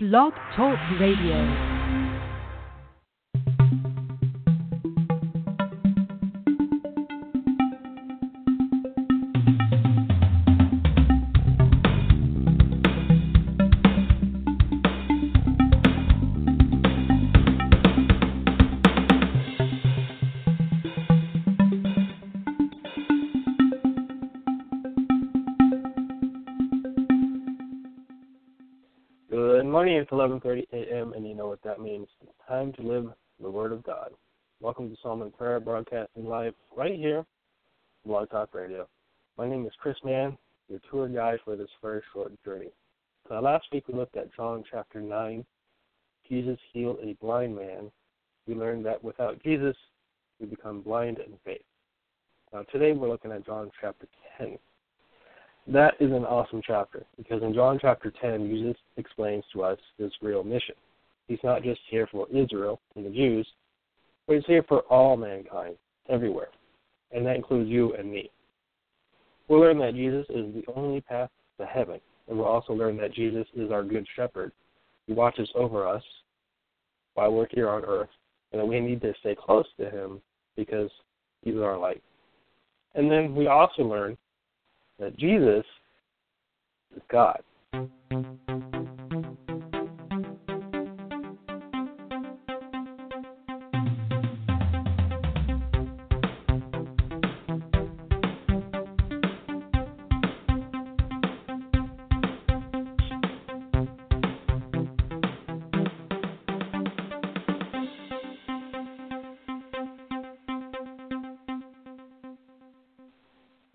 [0.00, 1.77] Blog Talk Radio.
[29.78, 29.96] Morning.
[29.98, 31.12] It's 11:30 a.m.
[31.12, 32.08] and you know what that means.
[32.20, 34.10] It's time to live the Word of God.
[34.60, 37.24] Welcome to Psalm and Prayer, broadcasting live right here,
[38.04, 38.88] Blog Talk Radio.
[39.36, 40.36] My name is Chris Mann,
[40.68, 42.72] your tour guide for this very short journey.
[43.30, 45.46] Last week we looked at John chapter 9.
[46.28, 47.92] Jesus healed a blind man.
[48.48, 49.76] We learned that without Jesus,
[50.40, 51.62] we become blind in faith.
[52.52, 54.58] Now today we're looking at John chapter 10
[55.72, 60.10] that is an awesome chapter because in John chapter 10, Jesus explains to us his
[60.22, 60.74] real mission.
[61.26, 63.46] He's not just here for Israel and the Jews,
[64.26, 65.76] but he's here for all mankind,
[66.08, 66.48] everywhere.
[67.12, 68.30] And that includes you and me.
[69.48, 73.14] We'll learn that Jesus is the only path to heaven, and we'll also learn that
[73.14, 74.52] Jesus is our good shepherd.
[75.06, 76.02] He watches over us
[77.14, 78.10] while we're here on earth,
[78.52, 80.20] and that we need to stay close to him
[80.56, 80.90] because
[81.42, 82.02] he's our light.
[82.94, 84.16] And then we also learn
[84.98, 85.64] that Jesus
[86.96, 87.42] is God.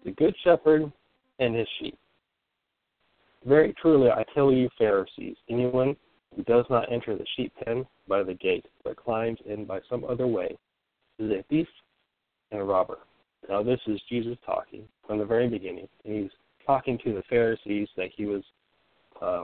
[0.05, 0.91] The Good Shepherd
[1.39, 1.97] and his sheep.
[3.45, 5.95] Very truly, I tell you, Pharisees, anyone
[6.35, 10.03] who does not enter the sheep pen by the gate, but climbs in by some
[10.05, 10.57] other way,
[11.19, 11.67] is a thief
[12.51, 12.99] and a robber.
[13.49, 16.31] Now, this is Jesus talking from the very beginning, and he's
[16.65, 18.43] talking to the Pharisees that he was
[19.21, 19.43] uh,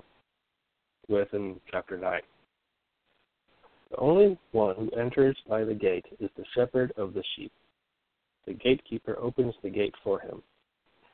[1.09, 2.22] with in chapter 9.
[3.91, 7.51] The only one who enters by the gate is the shepherd of the sheep.
[8.45, 10.41] The gatekeeper opens the gate for him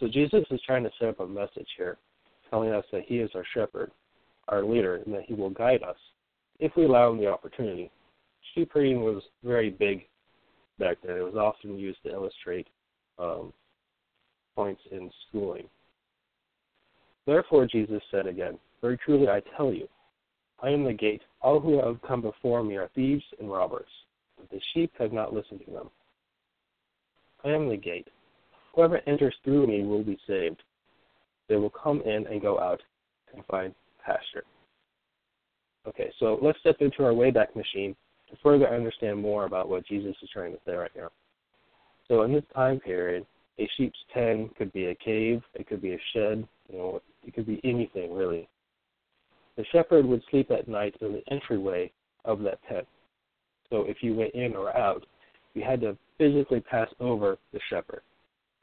[0.00, 1.98] So Jesus is trying to set up a message here,
[2.50, 3.90] telling us that he is our shepherd,
[4.48, 5.96] our leader, and that he will guide us
[6.58, 7.90] if we allow him the opportunity.
[8.54, 10.06] Sheep herding was very big
[10.78, 11.16] back then.
[11.16, 12.66] It was often used to illustrate
[13.18, 13.52] um,
[14.54, 15.66] points in schooling.
[17.26, 19.88] Therefore, Jesus said again, Very truly I tell you,
[20.62, 21.22] I am the gate.
[21.40, 23.88] All who have come before me are thieves and robbers,
[24.36, 25.90] but the sheep have not listened to them.
[27.44, 28.08] I am the gate.
[28.74, 30.62] Whoever enters through me will be saved.
[31.48, 32.80] They will come in and go out
[33.34, 33.74] and find
[34.04, 34.44] pasture.
[35.86, 37.94] Okay, so let's step into our Wayback Machine
[38.30, 41.10] to further understand more about what Jesus is trying to say right now.
[42.08, 43.26] So in this time period,
[43.58, 47.34] a sheep's pen could be a cave, it could be a shed, you know, it
[47.34, 48.48] could be anything really.
[49.56, 51.92] The shepherd would sleep at night in the entryway
[52.24, 52.82] of that pen.
[53.70, 55.06] So if you went in or out,
[55.54, 58.02] you had to physically pass over the shepherd.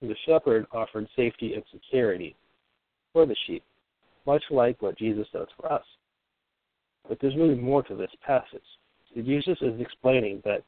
[0.01, 2.35] The shepherd offered safety and security
[3.13, 3.63] for the sheep,
[4.25, 5.83] much like what Jesus does for us.
[7.07, 8.61] But there's really more to this passage.
[9.15, 10.63] Jesus is explaining that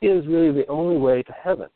[0.00, 1.68] he is really the only way to heaven.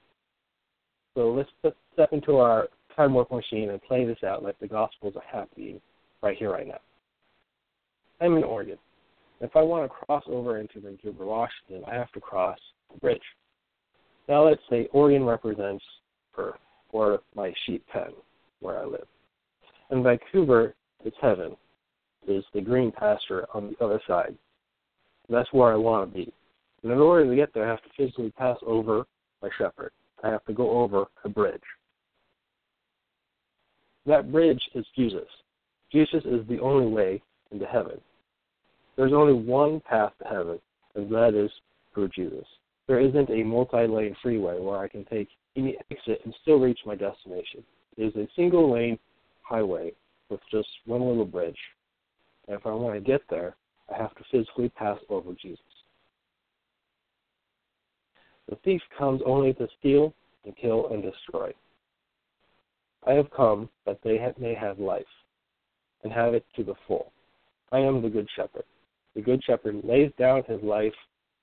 [1.14, 1.50] So let's
[1.92, 5.81] step into our time warp machine and play this out like the Gospels are happening
[6.22, 6.81] right here, right now.
[8.20, 8.78] I'm in Oregon.
[9.41, 12.58] If I want to cross over into Vancouver, Washington, I have to cross
[12.93, 13.23] the bridge.
[14.28, 15.82] Now let's say Oregon represents
[16.40, 16.60] Earth
[16.92, 18.10] or my sheep pen
[18.60, 19.06] where I live.
[19.90, 21.56] In Vancouver, it's heaven.
[22.28, 24.37] Is the green pasture on the other side.
[25.28, 26.32] That's where I want to be.
[26.82, 29.04] And in order to get there, I have to physically pass over
[29.42, 29.92] my shepherd.
[30.22, 31.62] I have to go over a bridge.
[34.06, 35.28] That bridge is Jesus.
[35.92, 37.22] Jesus is the only way
[37.52, 38.00] into heaven.
[38.96, 40.58] There's only one path to heaven,
[40.94, 41.50] and that is
[41.94, 42.44] through Jesus.
[42.87, 46.79] There isn't a multi lane freeway where I can take any exit and still reach
[46.87, 47.62] my destination.
[47.97, 48.99] It is a single lane
[49.43, 49.93] highway
[50.29, 51.58] with just one little bridge.
[52.49, 53.56] And if I want to get there,
[53.93, 55.58] I have to physically pass over Jesus.
[58.49, 60.14] The thief comes only to steal
[60.44, 61.52] and kill and destroy.
[63.06, 65.05] I have come that they may have life
[66.02, 67.12] and have it to the full.
[67.73, 68.64] I am the good shepherd.
[69.14, 70.94] The good shepherd lays down his life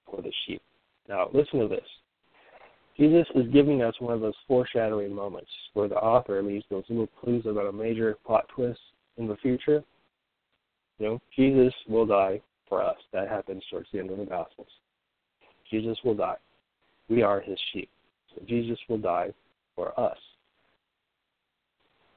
[0.05, 0.61] for the sheep.
[1.07, 1.87] Now, listen to this.
[2.97, 7.07] Jesus is giving us one of those foreshadowing moments where the author leaves those little
[7.21, 8.79] clues about a major plot twist
[9.17, 9.83] in the future.
[10.97, 12.97] You know, Jesus will die for us.
[13.13, 14.67] That happens towards the end of the Gospels.
[15.69, 16.37] Jesus will die.
[17.07, 17.89] We are his sheep.
[18.33, 19.31] So Jesus will die
[19.75, 20.17] for us.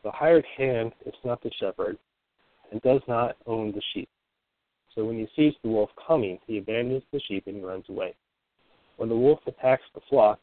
[0.02, 1.98] The hired hand is not the shepherd
[2.72, 4.08] and does not own the sheep.
[4.94, 8.14] So when he sees the wolf coming, he abandons the sheep and runs away.
[8.96, 10.40] When the wolf attacks the flock,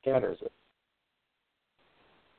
[0.00, 0.52] scatters it.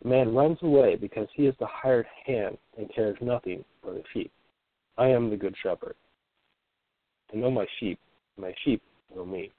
[0.02, 4.04] The man runs away because he is the hired hand and cares nothing for the
[4.14, 4.32] sheep.
[4.98, 5.96] I am the good shepherd.
[7.34, 8.00] I know my sheep,
[8.38, 8.82] my sheep
[9.16, 9.52] know me,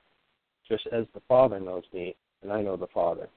[0.68, 3.28] just as the Father knows me, and I know the Father.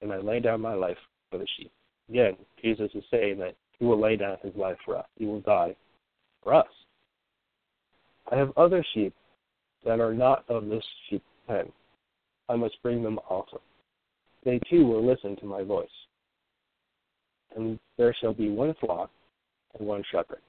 [0.00, 0.96] And I lay down my life
[1.30, 1.72] for the sheep.
[2.08, 5.06] Again, Jesus is saying that he will lay down his life for us.
[5.16, 5.74] He will die
[6.42, 6.66] for us.
[8.30, 9.14] I have other sheep
[9.84, 11.72] that are not of this sheep pen.
[12.48, 13.60] I must bring them also.
[14.44, 15.88] They too will listen to my voice.
[17.56, 19.10] And there shall be one flock
[19.78, 20.40] and one shepherd.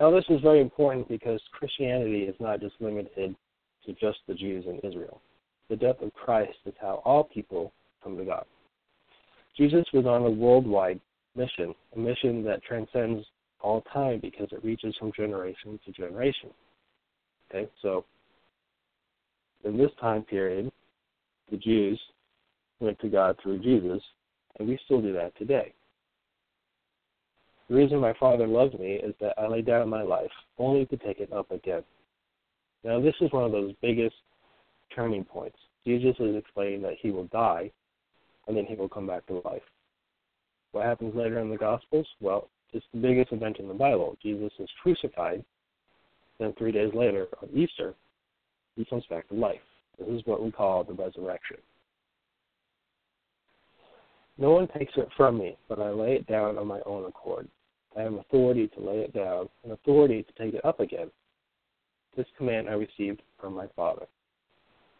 [0.00, 3.34] Now, this is very important because Christianity is not just limited
[3.84, 5.20] to just the Jews in Israel.
[5.68, 7.72] The death of Christ is how all people
[8.02, 8.44] come to God.
[9.56, 11.00] Jesus was on a worldwide
[11.34, 13.26] mission, a mission that transcends
[13.60, 16.50] all time because it reaches from generation to generation.
[17.50, 18.04] Okay, so
[19.64, 20.70] in this time period,
[21.50, 22.00] the Jews
[22.80, 24.02] went to God through Jesus,
[24.58, 25.72] and we still do that today.
[27.68, 30.96] The reason my Father loved me is that I laid down my life only to
[30.96, 31.82] take it up again.
[32.82, 34.14] Now, this is one of those biggest
[34.94, 35.58] turning points.
[35.84, 37.70] Jesus is explaining that he will die,
[38.46, 39.62] and then he will come back to life.
[40.72, 42.06] What happens later in the Gospels?
[42.20, 44.16] Well, it's the biggest event in the Bible.
[44.22, 45.44] Jesus is crucified,
[46.38, 47.94] then three days later, on Easter,
[48.76, 49.60] he comes back to life.
[49.98, 51.56] This is what we call the resurrection.
[54.38, 57.48] No one takes it from me, but I lay it down on my own accord.
[57.96, 61.10] I have authority to lay it down and authority to take it up again.
[62.16, 64.06] This command I received from my Father.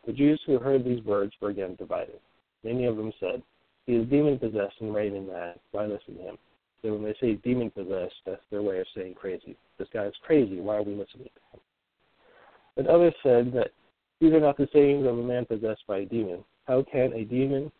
[0.07, 2.19] The Jews who heard these words were again divided.
[2.65, 3.43] Many of them said,
[3.87, 5.61] He is demon possessed and raving mad.
[5.71, 6.39] Why listen to him?
[6.83, 9.57] So when they say demon possessed, that's their way of saying crazy.
[9.79, 10.61] This guy is crazy.
[10.61, 11.61] Why are we listening to him?
[12.77, 13.71] But others said that
[14.21, 16.45] these are not the sayings of a man possessed by a demon.
[16.67, 17.71] How can a demon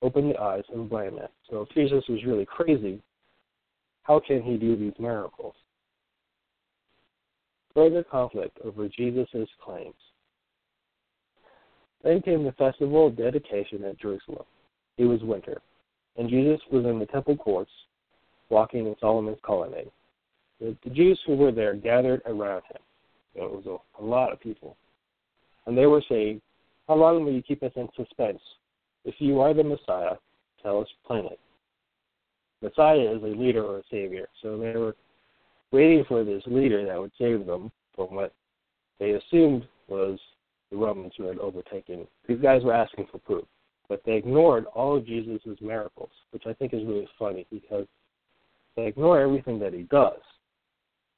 [0.00, 1.28] open the eyes of a blind man?
[1.50, 3.02] So if Jesus was really crazy,
[4.04, 5.54] how can he do these miracles?
[7.74, 9.94] Further conflict over Jesus' claims.
[12.02, 14.44] Then came the festival of dedication at Jerusalem.
[14.98, 15.60] It was winter,
[16.16, 17.70] and Jesus was in the temple courts
[18.50, 19.90] walking in Solomon's colonnade.
[20.60, 22.80] The, Jews who were there gathered around him.
[23.34, 24.76] It was a, a lot of people.
[25.68, 26.40] And they were saying,
[26.88, 28.40] How long will you keep us in suspense?
[29.04, 30.16] If you are the Messiah,
[30.62, 31.36] tell us plainly.
[32.62, 34.28] Messiah is a leader or a savior.
[34.42, 34.96] So they were
[35.70, 38.32] waiting for this leader that would save them from what
[38.98, 40.18] they assumed was
[40.70, 42.06] the Romans who had overtaken.
[42.26, 43.44] These guys were asking for proof,
[43.90, 47.86] but they ignored all of Jesus' miracles, which I think is really funny because
[48.74, 50.20] they ignore everything that he does,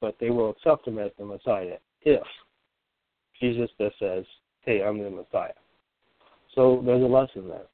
[0.01, 2.23] but they will accept him as the Messiah if
[3.41, 4.23] Jesus that says,
[4.61, 5.51] hey, I'm the Messiah.
[6.55, 7.65] So there's a lesson there.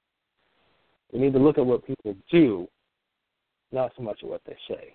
[1.12, 2.68] We need to look at what people do,
[3.72, 4.94] not so much at what they say.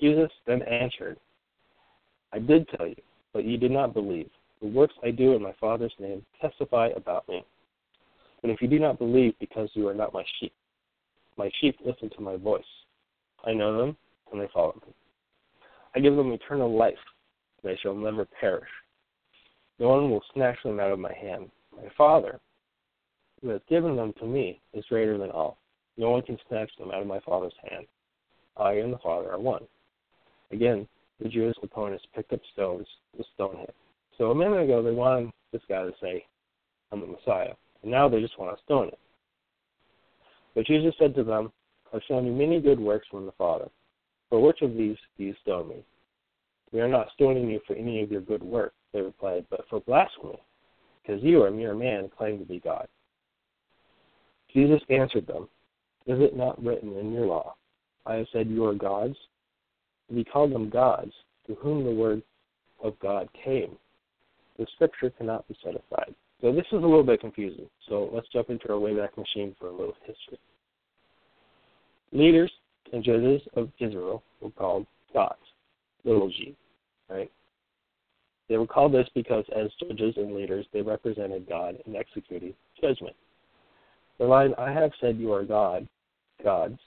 [0.00, 1.18] Jesus then answered,
[2.32, 2.96] I did tell you,
[3.32, 4.30] but you did not believe.
[4.60, 7.44] The works I do in my Father's name testify about me.
[8.42, 10.52] And if you do not believe because you are not my sheep,
[11.36, 12.62] my sheep listen to my voice.
[13.44, 13.96] I know them,
[14.32, 14.92] and they follow me.
[15.94, 16.94] I give them eternal life.
[17.62, 18.68] They shall never perish.
[19.78, 21.50] No one will snatch them out of my hand.
[21.76, 22.40] My Father,
[23.40, 25.58] who has given them to me, is greater than all.
[25.96, 27.86] No one can snatch them out of my Father's hand.
[28.56, 29.62] I and the Father are one.
[30.50, 30.88] Again,
[31.20, 33.68] the Jewish opponents picked up stones to stone him.
[34.16, 36.24] So a minute ago, they wanted this guy to say,
[36.90, 37.52] I'm the Messiah.
[37.82, 38.94] And now they just want to stone him.
[40.54, 41.52] But Jesus said to them,
[41.94, 43.68] I've shown you many good works from the Father.
[44.28, 45.84] For which of these do you stone me?
[46.72, 49.80] We are not stoning you for any of your good work, they replied, but for
[49.80, 50.38] blasphemy,
[51.02, 52.86] because you are a mere man claiming to be God.
[54.52, 55.48] Jesus answered them,
[56.06, 57.54] Is it not written in your law,
[58.06, 59.16] I have said you are gods?
[60.08, 61.12] If he called them gods,
[61.46, 62.22] to whom the word
[62.82, 63.76] of God came.
[64.58, 66.14] The scripture cannot be set aside.
[66.40, 67.68] So this is a little bit confusing.
[67.88, 70.38] So let's jump into our Wayback Machine for a little history.
[72.12, 72.50] Leaders
[72.92, 75.36] and judges of Israel were called gods,
[76.04, 76.56] little g,
[77.10, 77.30] right?
[78.48, 83.14] They were called this because as judges and leaders, they represented God in executing judgment.
[84.18, 85.86] The line, I have said you are God,
[86.42, 86.78] gods,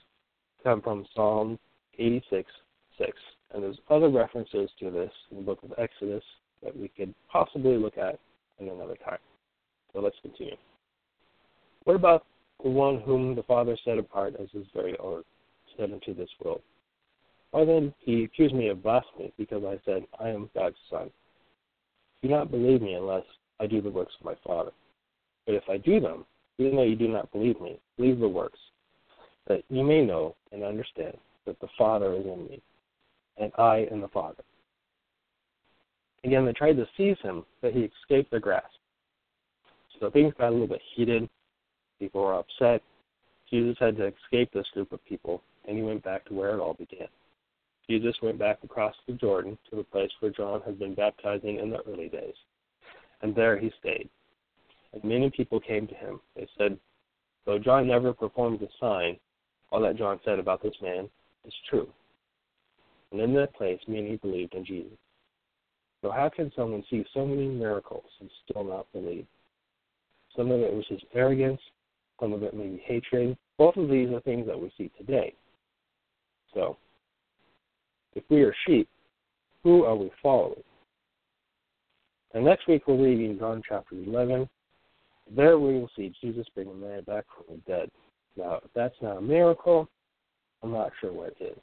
[0.62, 1.58] come from Psalm
[1.98, 2.50] 86,
[2.98, 3.10] 6.
[3.54, 6.24] And there's other references to this in the book of Exodus
[6.62, 8.18] that we could possibly look at
[8.58, 9.18] in another time.
[9.92, 10.56] So let's continue.
[11.84, 12.24] What about
[12.62, 15.22] the one whom the Father set apart as his very own,
[15.76, 16.62] set into this world?
[17.50, 21.10] Why then he accused me of blasphemy because I said, I am God's son.
[22.22, 23.24] Do not believe me unless
[23.60, 24.70] I do the works of my Father.
[25.46, 26.24] But if I do them,
[26.58, 28.58] even though you do not believe me, believe the works,
[29.48, 32.62] that you may know and understand that the Father is in me,
[33.38, 34.42] and I in the Father.
[36.24, 38.66] Again, they tried to seize him, but he escaped their grasp.
[39.98, 41.28] So things got a little bit heated.
[41.98, 42.82] People were upset.
[43.50, 46.60] Jesus had to escape this group of people, and he went back to where it
[46.60, 47.08] all began.
[47.88, 51.70] Jesus went back across the Jordan to the place where John had been baptizing in
[51.70, 52.34] the early days.
[53.22, 54.08] And there he stayed.
[54.92, 56.20] And many people came to him.
[56.36, 56.78] They said,
[57.44, 59.16] Though John never performed a sign,
[59.70, 61.08] all that John said about this man
[61.44, 61.88] is true.
[63.10, 64.98] And in that place, many believed in Jesus.
[66.02, 69.26] So, how can someone see so many miracles and still not believe?
[70.36, 71.60] Some of it was his arrogance,
[72.18, 73.36] some of it maybe hatred.
[73.58, 75.34] Both of these are things that we see today.
[76.54, 76.76] So,
[78.14, 78.88] if we are sheep,
[79.62, 80.62] who are we following?
[82.34, 84.48] And next week we're reading John chapter 11.
[85.34, 87.90] There we will see Jesus bring a man back from the dead.
[88.36, 89.88] Now, if that's not a miracle,
[90.62, 91.58] I'm not sure what is.